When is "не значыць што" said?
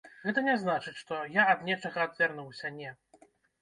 0.47-1.21